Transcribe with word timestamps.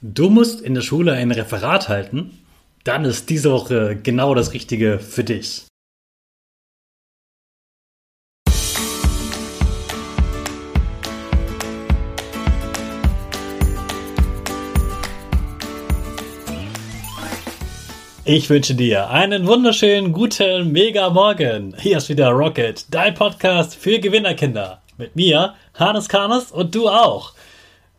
Du 0.00 0.30
musst 0.30 0.60
in 0.60 0.74
der 0.74 0.82
Schule 0.82 1.12
ein 1.14 1.32
Referat 1.32 1.88
halten, 1.88 2.38
dann 2.84 3.04
ist 3.04 3.30
diese 3.30 3.50
Woche 3.50 3.98
genau 4.00 4.32
das 4.32 4.52
Richtige 4.52 5.00
für 5.00 5.24
dich. 5.24 5.66
Ich 18.24 18.48
wünsche 18.48 18.76
dir 18.76 19.10
einen 19.10 19.48
wunderschönen 19.48 20.12
guten 20.12 20.70
Mega 20.70 21.10
Morgen. 21.10 21.74
Hier 21.76 21.96
ist 21.96 22.08
wieder 22.08 22.28
Rocket, 22.28 22.86
dein 22.94 23.14
Podcast 23.14 23.74
für 23.74 23.98
Gewinnerkinder. 23.98 24.80
Mit 24.96 25.16
mir, 25.16 25.54
Hannes 25.74 26.08
Karnes 26.08 26.52
und 26.52 26.72
du 26.72 26.88
auch. 26.88 27.32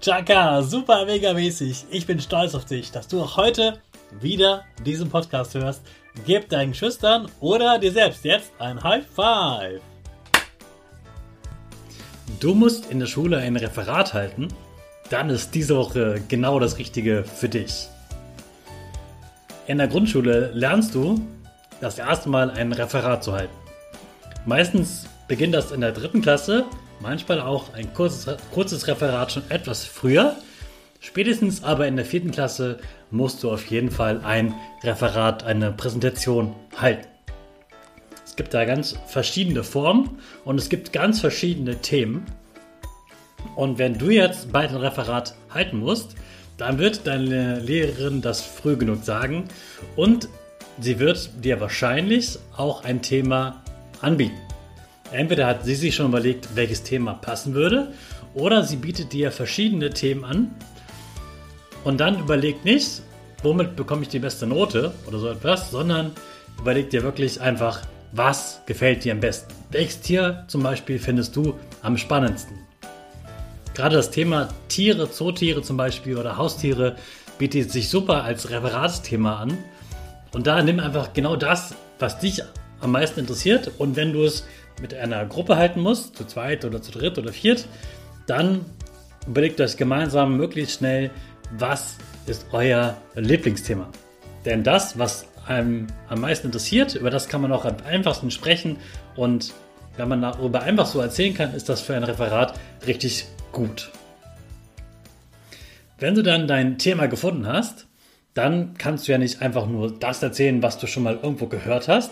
Chaka, 0.00 0.62
super 0.62 1.06
mega 1.06 1.32
mäßig. 1.32 1.86
Ich 1.90 2.06
bin 2.06 2.20
stolz 2.20 2.54
auf 2.54 2.64
dich, 2.64 2.90
dass 2.90 3.06
du 3.08 3.22
auch 3.22 3.36
heute 3.36 3.78
wieder 4.20 4.64
diesen 4.84 5.08
Podcast 5.08 5.54
hörst. 5.54 5.82
Gib 6.26 6.48
deinen 6.48 6.74
Schüchtern 6.74 7.28
oder 7.40 7.78
dir 7.78 7.92
selbst 7.92 8.24
jetzt 8.24 8.52
ein 8.58 8.82
High 8.82 9.04
Five. 9.06 9.80
Du 12.40 12.54
musst 12.54 12.90
in 12.90 12.98
der 12.98 13.06
Schule 13.06 13.38
ein 13.38 13.56
Referat 13.56 14.14
halten, 14.14 14.48
dann 15.10 15.30
ist 15.30 15.54
diese 15.54 15.76
Woche 15.76 16.20
genau 16.28 16.58
das 16.58 16.78
Richtige 16.78 17.22
für 17.24 17.48
dich. 17.48 17.86
In 19.68 19.78
der 19.78 19.86
Grundschule 19.86 20.50
lernst 20.52 20.94
du 20.94 21.20
das 21.80 21.98
erste 21.98 22.28
Mal 22.28 22.50
ein 22.50 22.72
Referat 22.72 23.22
zu 23.22 23.32
halten. 23.32 23.54
Meistens 24.44 25.06
beginnt 25.28 25.54
das 25.54 25.70
in 25.70 25.80
der 25.80 25.92
dritten 25.92 26.20
Klasse 26.20 26.64
manchmal 27.02 27.40
auch 27.40 27.74
ein 27.74 27.92
kurzes, 27.92 28.36
kurzes 28.52 28.86
Referat 28.86 29.32
schon 29.32 29.42
etwas 29.50 29.84
früher. 29.84 30.36
Spätestens 31.00 31.64
aber 31.64 31.88
in 31.88 31.96
der 31.96 32.04
vierten 32.04 32.30
Klasse 32.30 32.78
musst 33.10 33.42
du 33.42 33.50
auf 33.50 33.66
jeden 33.66 33.90
Fall 33.90 34.20
ein 34.24 34.54
Referat, 34.84 35.42
eine 35.42 35.72
Präsentation 35.72 36.54
halten. 36.76 37.08
Es 38.24 38.36
gibt 38.36 38.54
da 38.54 38.64
ganz 38.64 38.96
verschiedene 39.08 39.64
Formen 39.64 40.18
und 40.44 40.58
es 40.58 40.68
gibt 40.68 40.92
ganz 40.92 41.20
verschiedene 41.20 41.76
Themen. 41.82 42.24
Und 43.56 43.78
wenn 43.78 43.98
du 43.98 44.10
jetzt 44.10 44.52
bald 44.52 44.70
ein 44.70 44.76
Referat 44.76 45.34
halten 45.50 45.78
musst, 45.80 46.14
dann 46.56 46.78
wird 46.78 47.06
deine 47.06 47.58
Lehrerin 47.58 48.22
das 48.22 48.40
früh 48.40 48.76
genug 48.76 49.04
sagen 49.04 49.48
und 49.96 50.28
sie 50.80 51.00
wird 51.00 51.30
dir 51.44 51.60
wahrscheinlich 51.60 52.38
auch 52.56 52.84
ein 52.84 53.02
Thema 53.02 53.62
anbieten. 54.00 54.51
Entweder 55.12 55.46
hat 55.46 55.64
sie 55.64 55.74
sich 55.74 55.94
schon 55.94 56.06
überlegt, 56.06 56.48
welches 56.54 56.82
Thema 56.82 57.14
passen 57.14 57.54
würde, 57.54 57.92
oder 58.34 58.64
sie 58.64 58.76
bietet 58.76 59.12
dir 59.12 59.30
verschiedene 59.30 59.90
Themen 59.90 60.24
an 60.24 60.50
und 61.84 62.00
dann 62.00 62.18
überlegt 62.18 62.64
nicht, 62.64 63.02
womit 63.42 63.76
bekomme 63.76 64.02
ich 64.02 64.08
die 64.08 64.18
beste 64.18 64.46
Note 64.46 64.92
oder 65.06 65.18
so 65.18 65.28
etwas, 65.28 65.70
sondern 65.70 66.12
überlegt 66.58 66.92
dir 66.92 67.02
wirklich 67.02 67.40
einfach, 67.40 67.82
was 68.12 68.60
gefällt 68.66 69.04
dir 69.04 69.12
am 69.12 69.20
besten. 69.20 69.52
Welches 69.70 70.00
Tier 70.00 70.44
zum 70.48 70.62
Beispiel 70.62 70.98
findest 70.98 71.34
du 71.36 71.54
am 71.82 71.96
spannendsten? 71.96 72.58
Gerade 73.74 73.96
das 73.96 74.10
Thema 74.10 74.48
Tiere, 74.68 75.10
Zootiere 75.10 75.62
zum 75.62 75.76
Beispiel 75.76 76.18
oder 76.18 76.36
Haustiere 76.36 76.96
bietet 77.38 77.70
sich 77.70 77.88
super 77.88 78.22
als 78.24 78.50
Referatsthema 78.50 79.36
an. 79.36 79.56
Und 80.32 80.46
da 80.46 80.62
nimm 80.62 80.78
einfach 80.78 81.12
genau 81.14 81.36
das, 81.36 81.74
was 81.98 82.18
dich 82.18 82.42
am 82.80 82.92
meisten 82.92 83.20
interessiert. 83.20 83.70
Und 83.78 83.96
wenn 83.96 84.12
du 84.12 84.24
es 84.24 84.44
mit 84.80 84.94
einer 84.94 85.24
Gruppe 85.26 85.56
halten 85.56 85.80
muss, 85.80 86.12
zu 86.12 86.24
zweit 86.24 86.64
oder 86.64 86.82
zu 86.82 86.92
dritt 86.92 87.18
oder 87.18 87.32
viert, 87.32 87.66
dann 88.26 88.64
überlegt 89.26 89.60
euch 89.60 89.76
gemeinsam 89.76 90.36
möglichst 90.36 90.78
schnell, 90.78 91.10
was 91.56 91.96
ist 92.26 92.46
euer 92.52 92.96
Lieblingsthema. 93.14 93.88
Denn 94.44 94.64
das, 94.64 94.98
was 94.98 95.26
einem 95.46 95.88
am 96.08 96.20
meisten 96.20 96.48
interessiert, 96.48 96.94
über 96.94 97.10
das 97.10 97.28
kann 97.28 97.40
man 97.40 97.52
auch 97.52 97.64
am 97.64 97.76
einfachsten 97.84 98.30
sprechen 98.30 98.76
und 99.16 99.52
wenn 99.96 100.08
man 100.08 100.22
darüber 100.22 100.62
einfach 100.62 100.86
so 100.86 101.00
erzählen 101.00 101.34
kann, 101.34 101.54
ist 101.54 101.68
das 101.68 101.80
für 101.80 101.94
ein 101.94 102.04
Referat 102.04 102.58
richtig 102.86 103.26
gut. 103.52 103.90
Wenn 105.98 106.14
du 106.14 106.22
dann 106.22 106.48
dein 106.48 106.78
Thema 106.78 107.06
gefunden 107.06 107.46
hast, 107.46 107.86
dann 108.34 108.74
kannst 108.78 109.06
du 109.06 109.12
ja 109.12 109.18
nicht 109.18 109.42
einfach 109.42 109.66
nur 109.66 109.92
das 109.98 110.22
erzählen, 110.22 110.62
was 110.62 110.78
du 110.78 110.86
schon 110.86 111.02
mal 111.02 111.18
irgendwo 111.22 111.46
gehört 111.46 111.88
hast, 111.88 112.10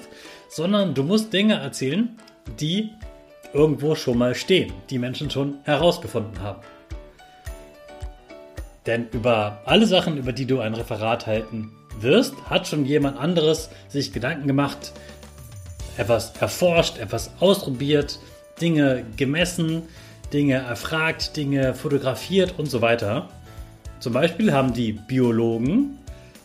sondern 0.48 0.94
du 0.94 1.02
musst 1.02 1.32
Dinge 1.32 1.54
erzählen, 1.54 2.16
die 2.58 2.90
irgendwo 3.52 3.94
schon 3.94 4.18
mal 4.18 4.34
stehen, 4.34 4.72
die 4.90 4.98
Menschen 4.98 5.30
schon 5.30 5.58
herausgefunden 5.64 6.40
haben. 6.40 6.60
Denn 8.86 9.08
über 9.12 9.60
alle 9.66 9.86
Sachen, 9.86 10.16
über 10.16 10.32
die 10.32 10.46
du 10.46 10.60
ein 10.60 10.74
Referat 10.74 11.26
halten 11.26 11.72
wirst, 11.98 12.34
hat 12.48 12.66
schon 12.66 12.86
jemand 12.86 13.18
anderes 13.18 13.70
sich 13.88 14.12
Gedanken 14.12 14.46
gemacht, 14.46 14.92
etwas 15.96 16.32
erforscht, 16.40 16.98
etwas 16.98 17.30
ausprobiert, 17.40 18.18
Dinge 18.60 19.04
gemessen, 19.16 19.82
Dinge 20.32 20.54
erfragt, 20.54 21.36
Dinge 21.36 21.74
fotografiert 21.74 22.58
und 22.58 22.66
so 22.66 22.80
weiter. 22.80 23.28
Zum 23.98 24.12
Beispiel 24.12 24.52
haben 24.52 24.72
die 24.72 24.92
Biologen, 24.92 25.98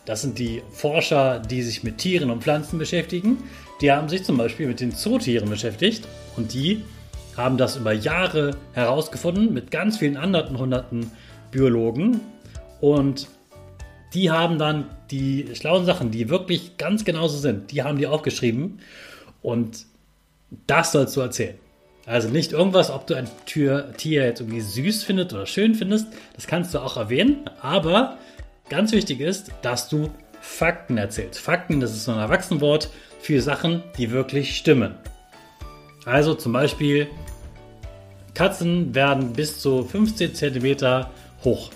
das 0.04 0.22
sind 0.22 0.38
die 0.38 0.62
Forscher, 0.70 1.40
die 1.40 1.62
sich 1.62 1.82
mit 1.84 1.98
Tieren 1.98 2.30
und 2.30 2.42
Pflanzen 2.42 2.78
beschäftigen, 2.78 3.38
die 3.80 3.92
haben 3.92 4.08
sich 4.08 4.24
zum 4.24 4.36
Beispiel 4.36 4.66
mit 4.66 4.80
den 4.80 4.92
Zootieren 4.92 5.50
beschäftigt 5.50 6.06
und 6.36 6.54
die 6.54 6.82
haben 7.36 7.58
das 7.58 7.76
über 7.76 7.92
Jahre 7.92 8.56
herausgefunden 8.72 9.52
mit 9.52 9.70
ganz 9.70 9.98
vielen 9.98 10.16
anderen 10.16 10.58
hunderten 10.58 11.10
Biologen. 11.50 12.20
Und 12.80 13.28
die 14.14 14.30
haben 14.30 14.58
dann 14.58 14.86
die 15.10 15.50
schlauen 15.54 15.84
Sachen, 15.84 16.10
die 16.10 16.28
wirklich 16.30 16.78
ganz 16.78 17.04
genauso 17.04 17.36
sind, 17.36 17.70
die 17.72 17.82
haben 17.82 17.98
die 17.98 18.06
aufgeschrieben. 18.06 18.80
Und 19.42 19.84
das 20.66 20.92
sollst 20.92 21.16
du 21.16 21.20
erzählen. 21.20 21.58
Also 22.06 22.28
nicht 22.28 22.52
irgendwas, 22.52 22.90
ob 22.90 23.06
du 23.06 23.14
ein 23.14 23.28
Tier, 23.46 23.92
jetzt 23.98 24.40
irgendwie 24.40 24.60
süß 24.60 25.04
findest 25.04 25.32
oder 25.34 25.44
schön 25.44 25.74
findest. 25.74 26.06
Das 26.34 26.46
kannst 26.46 26.72
du 26.72 26.78
auch 26.78 26.96
erwähnen. 26.96 27.50
Aber 27.60 28.16
ganz 28.68 28.92
wichtig 28.92 29.20
ist, 29.20 29.50
dass 29.62 29.88
du 29.88 30.10
Fakten 30.46 30.96
erzählst. 30.96 31.38
Fakten, 31.40 31.80
das 31.80 31.92
ist 31.92 32.04
so 32.04 32.12
ein 32.12 32.18
Erwachsenenwort 32.18 32.88
für 33.20 33.42
Sachen, 33.42 33.82
die 33.98 34.10
wirklich 34.10 34.56
stimmen. 34.56 34.94
Also 36.06 36.34
zum 36.34 36.52
Beispiel, 36.52 37.08
Katzen 38.32 38.94
werden 38.94 39.32
bis 39.34 39.60
zu 39.60 39.82
15 39.84 40.34
cm 40.34 41.06
hoch. 41.44 41.70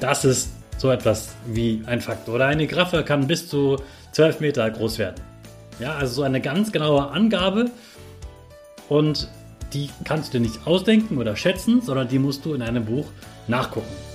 Das 0.00 0.24
ist 0.24 0.50
so 0.78 0.90
etwas 0.90 1.36
wie 1.46 1.82
ein 1.86 2.00
Fakt. 2.00 2.28
Oder 2.28 2.46
eine 2.46 2.66
Giraffe 2.66 3.04
kann 3.04 3.28
bis 3.28 3.48
zu 3.48 3.76
12 4.12 4.40
Meter 4.40 4.68
groß 4.68 4.98
werden. 4.98 5.22
Ja, 5.78 5.94
also 5.94 6.14
so 6.14 6.22
eine 6.22 6.40
ganz 6.40 6.72
genaue 6.72 7.10
Angabe 7.10 7.70
und 8.88 9.28
die 9.72 9.90
kannst 10.04 10.34
du 10.34 10.38
dir 10.38 10.44
nicht 10.44 10.66
ausdenken 10.66 11.18
oder 11.18 11.36
schätzen, 11.36 11.80
sondern 11.80 12.08
die 12.08 12.18
musst 12.18 12.44
du 12.44 12.54
in 12.54 12.62
einem 12.62 12.84
Buch 12.84 13.06
nachgucken. 13.46 14.11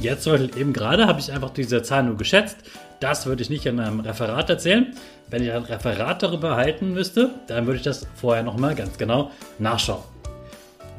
Jetzt 0.00 0.22
zum 0.22 0.34
eben 0.34 0.72
gerade 0.72 1.06
habe 1.06 1.20
ich 1.20 1.30
einfach 1.30 1.50
diese 1.50 1.82
Zahl 1.82 2.04
nur 2.04 2.16
geschätzt. 2.16 2.56
Das 3.00 3.26
würde 3.26 3.42
ich 3.42 3.50
nicht 3.50 3.66
in 3.66 3.78
einem 3.78 4.00
Referat 4.00 4.48
erzählen. 4.48 4.94
Wenn 5.28 5.42
ich 5.42 5.52
ein 5.52 5.62
Referat 5.62 6.22
darüber 6.22 6.56
halten 6.56 6.94
müsste, 6.94 7.30
dann 7.48 7.66
würde 7.66 7.76
ich 7.76 7.82
das 7.82 8.06
vorher 8.14 8.42
nochmal 8.42 8.74
ganz 8.74 8.96
genau 8.96 9.30
nachschauen. 9.58 10.02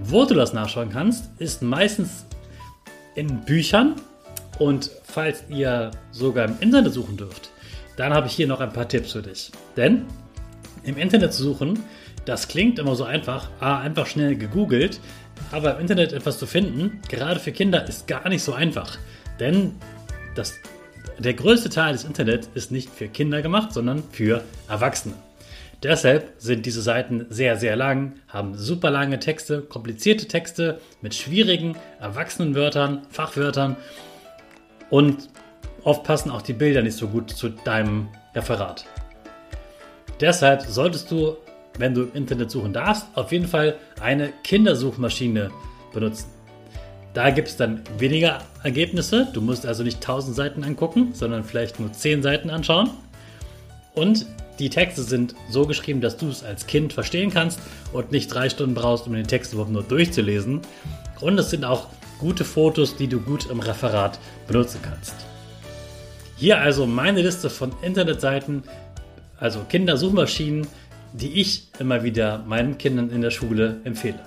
Wo 0.04 0.26
du 0.26 0.36
das 0.36 0.54
nachschauen 0.54 0.92
kannst, 0.92 1.32
ist 1.40 1.64
meistens 1.64 2.26
in 3.16 3.42
Büchern. 3.42 3.96
Und 4.60 4.92
falls 5.04 5.46
ihr 5.50 5.90
sogar 6.12 6.46
im 6.46 6.58
Internet 6.60 6.94
suchen 6.94 7.18
dürft, 7.18 7.50
dann 7.98 8.14
habe 8.14 8.28
ich 8.28 8.34
hier 8.34 8.48
noch 8.48 8.60
ein 8.60 8.72
paar 8.72 8.88
Tipps 8.88 9.14
für 9.14 9.24
dich. 9.24 9.52
Denn 9.76 10.06
im 10.84 10.98
Internet 10.98 11.34
zu 11.34 11.42
suchen, 11.42 11.80
das 12.26 12.48
klingt 12.48 12.80
immer 12.80 12.96
so 12.96 13.04
einfach, 13.04 13.50
ah, 13.60 13.80
einfach 13.80 14.08
schnell 14.08 14.36
gegoogelt, 14.36 15.00
aber 15.52 15.76
im 15.76 15.82
Internet 15.82 16.14
etwas 16.14 16.38
zu 16.38 16.46
finden, 16.46 17.02
gerade 17.10 17.40
für 17.40 17.52
Kinder, 17.52 17.88
ist 17.88 18.08
gar 18.08 18.30
nicht 18.30 18.44
so 18.44 18.54
einfach. 18.54 18.98
Denn 19.40 19.74
das, 20.36 20.54
der 21.18 21.34
größte 21.34 21.70
Teil 21.70 21.94
des 21.94 22.04
Internets 22.04 22.50
ist 22.54 22.72
nicht 22.72 22.90
für 22.90 23.08
Kinder 23.08 23.42
gemacht, 23.42 23.74
sondern 23.74 24.04
für 24.12 24.44
Erwachsene. 24.68 25.16
Deshalb 25.84 26.34
sind 26.38 26.68
diese 26.68 26.84
Seiten 26.84 27.26
sehr, 27.30 27.58
sehr 27.58 27.76
lang, 27.76 28.14
haben 28.28 28.56
super 28.56 28.92
lange 28.92 29.18
Texte, 29.18 29.62
komplizierte 29.62 30.28
Texte 30.28 30.80
mit 31.02 31.16
schwierigen 31.16 31.76
Erwachsenenwörtern, 32.00 33.02
Fachwörtern 33.10 33.78
und 34.92 35.30
oft 35.84 36.04
passen 36.04 36.30
auch 36.30 36.44
die 36.44 36.54
Bilder 36.54 36.84
nicht 36.84 36.98
so 36.98 37.08
gut 37.08 37.32
zu 37.32 37.50
deinem 37.50 38.10
Referat. 38.36 38.86
Deshalb 40.20 40.62
solltest 40.62 41.10
du 41.10 41.36
wenn 41.78 41.94
du 41.94 42.04
im 42.04 42.14
Internet 42.14 42.52
suchen 42.52 42.74
darfst, 42.74 43.08
auf 43.16 43.32
jeden 43.32 43.48
Fall 43.48 43.76
eine 44.00 44.32
Kindersuchmaschine 44.44 45.52
benutzen. 45.94 46.28
Da 47.14 47.30
gibt 47.30 47.50
es 47.50 47.58
dann 47.58 47.82
weniger 47.98 48.40
Ergebnisse. 48.64 49.28
Du 49.34 49.42
musst 49.42 49.66
also 49.66 49.84
nicht 49.84 49.98
1000 49.98 50.36
Seiten 50.36 50.64
angucken, 50.64 51.10
sondern 51.14 51.44
vielleicht 51.44 51.80
nur 51.80 51.92
10 51.92 52.22
Seiten 52.22 52.50
anschauen. 52.50 52.90
Und 53.94 54.26
die 54.60 54.70
Texte 54.70 55.02
sind 55.04 55.36
so 55.50 55.66
geschrieben, 55.66 56.02
dass 56.02 56.18
du 56.18 56.30
es 56.30 56.44
als 56.44 56.68
Kind 56.68 56.94
verstehen 56.94 57.32
kannst 57.32 57.60
und 57.92 58.12
nicht 58.12 58.28
drei 58.28 58.50
Stunden 58.50 58.76
brauchst, 58.76 59.08
um 59.08 59.14
den 59.14 59.28
Text 59.28 59.54
überhaupt 59.54 59.72
nur 59.72 59.84
durchzulesen. 59.84 60.62
Und 61.20 61.38
es 61.38 61.50
sind 61.50 61.66
auch 61.66 61.88
gute 62.20 62.46
Fotos, 62.46 62.96
die 62.96 63.08
du 63.08 63.20
gut 63.20 63.50
im 63.50 63.60
Referat 63.60 64.20
benutzen 64.48 64.80
kannst. 64.84 65.16
Hier 66.38 66.60
also 66.60 66.86
meine 66.86 67.22
Liste 67.22 67.50
von 67.50 67.74
Internetseiten, 67.82 68.64
also 69.38 69.60
Kindersuchmaschinen, 69.68 70.68
die 71.14 71.42
ich 71.42 71.70
immer 71.80 72.04
wieder 72.04 72.40
meinen 72.40 72.78
Kindern 72.78 73.10
in 73.10 73.22
der 73.22 73.32
Schule 73.32 73.80
empfehle. 73.84 74.20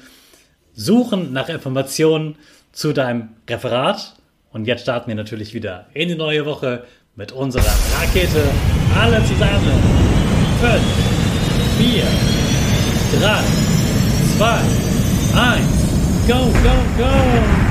Suchen 0.75 1.33
nach 1.33 1.49
Informationen 1.49 2.35
zu 2.71 2.93
deinem 2.93 3.29
Referat. 3.49 4.15
Und 4.51 4.65
jetzt 4.67 4.83
starten 4.83 5.07
wir 5.07 5.15
natürlich 5.15 5.55
wieder 5.55 5.87
in 5.95 6.09
die 6.09 6.15
neue 6.15 6.45
Woche 6.45 6.83
mit 7.15 7.31
unserer 7.31 7.63
Rakete. 7.63 8.43
Alle 9.01 9.23
zusammen. 9.25 9.71
5, 10.61 10.81
4, 11.77 12.03
3, 13.19 13.43
2, 14.37 14.59
1. 15.33 15.85
Go, 16.27 16.33
go, 16.63 16.75
go! 16.97 17.64